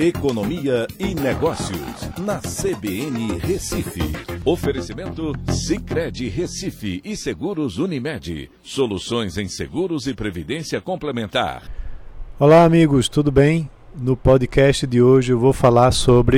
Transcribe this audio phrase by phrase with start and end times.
[0.00, 4.00] Economia e Negócios, na CBN Recife.
[4.44, 8.48] Oferecimento Cicred Recife e Seguros Unimed.
[8.62, 11.68] Soluções em seguros e previdência complementar.
[12.38, 13.68] Olá, amigos, tudo bem?
[13.92, 16.36] No podcast de hoje eu vou falar sobre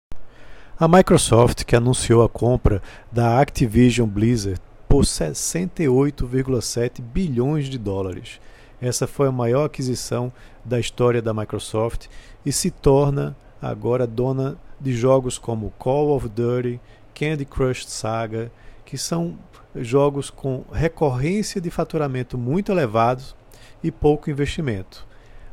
[0.79, 2.81] a Microsoft que anunciou a compra
[3.13, 4.59] da Activision Blizzard
[4.89, 8.41] por 68,7 bilhões de dólares.
[8.81, 10.33] Essa foi a maior aquisição
[10.65, 12.07] da história da Microsoft
[12.47, 16.81] e se torna agora dona de jogos como Call of Duty,
[17.15, 18.51] Candy Crush Saga,
[18.85, 19.39] que são
[19.77, 23.37] jogos com recorrência de faturamento muito elevados
[23.83, 25.07] e pouco investimento.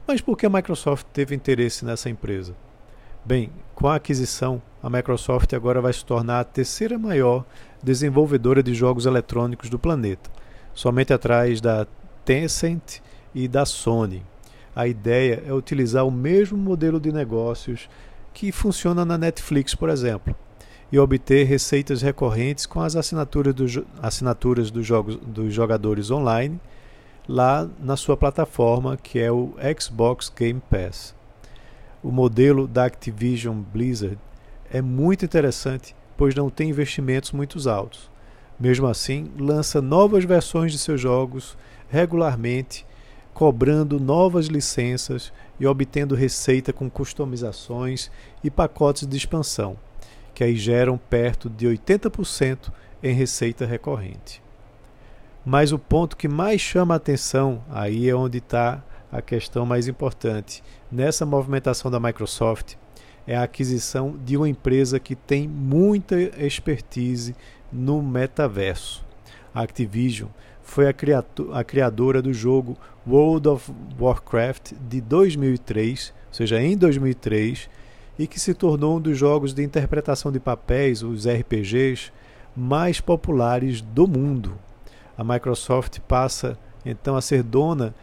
[0.07, 2.55] Mas por que a Microsoft teve interesse nessa empresa?
[3.25, 7.43] Bem, com a aquisição, a Microsoft agora vai se tornar a terceira maior
[7.83, 10.29] desenvolvedora de jogos eletrônicos do planeta,
[10.73, 11.85] somente atrás da
[12.23, 12.99] Tencent
[13.35, 14.23] e da Sony.
[14.77, 17.89] A ideia é utilizar o mesmo modelo de negócios
[18.31, 20.35] que funciona na Netflix, por exemplo,
[20.91, 23.55] e obter receitas recorrentes com as assinaturas,
[23.99, 26.61] assinaturas dos, jogos, dos jogadores online
[27.27, 31.15] lá na sua plataforma, que é o Xbox Game Pass.
[32.03, 34.19] O modelo da Activision Blizzard
[34.71, 38.11] é muito interessante, pois não tem investimentos muito altos.
[38.59, 41.57] Mesmo assim, lança novas versões de seus jogos
[41.89, 42.85] regularmente
[43.37, 48.09] cobrando novas licenças e obtendo receita com customizações
[48.43, 49.77] e pacotes de expansão,
[50.33, 52.71] que aí geram perto de 80%
[53.03, 54.41] em receita recorrente.
[55.45, 59.87] Mas o ponto que mais chama a atenção, aí é onde está a questão mais
[59.87, 62.73] importante, nessa movimentação da Microsoft,
[63.27, 67.35] é a aquisição de uma empresa que tem muita expertise
[67.71, 69.05] no metaverso.
[69.53, 70.29] A Activision
[70.67, 70.93] foi a,
[71.53, 72.77] a criadora do jogo
[73.07, 77.69] World of Warcraft de 2003, ou seja, em 2003,
[78.19, 82.11] e que se tornou um dos jogos de interpretação de papéis, os RPGs,
[82.55, 84.57] mais populares do mundo.
[85.17, 87.95] A Microsoft passa então a ser dona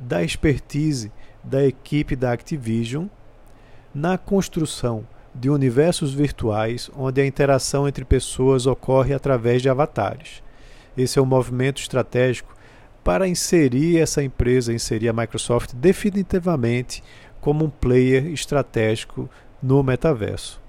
[0.00, 1.10] da expertise
[1.42, 3.06] da equipe da Activision
[3.92, 10.42] na construção de universos virtuais onde a interação entre pessoas ocorre através de avatares.
[10.96, 12.54] Esse é um movimento estratégico
[13.02, 17.02] para inserir essa empresa, inserir a Microsoft definitivamente
[17.40, 19.28] como um player estratégico
[19.62, 20.60] no metaverso.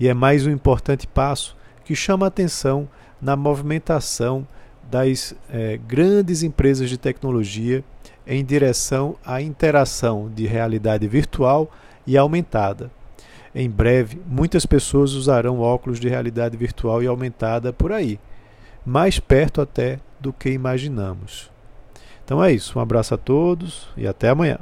[0.00, 2.88] E é mais um importante passo que chama atenção
[3.20, 4.46] na movimentação
[4.90, 7.84] das eh, grandes empresas de tecnologia
[8.26, 11.70] em direção à interação de realidade virtual
[12.06, 12.90] e aumentada.
[13.54, 18.18] Em breve, muitas pessoas usarão óculos de realidade virtual e aumentada por aí
[18.84, 21.50] mais perto até do que imaginamos.
[22.24, 22.78] Então é isso.
[22.78, 24.58] Um abraço a todos e até amanhã.